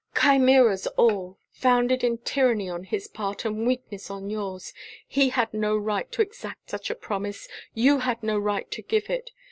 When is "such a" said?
6.71-6.95